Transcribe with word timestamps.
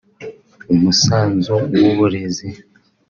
umusanzu 0.73 1.55
w’uburezi 1.81 2.49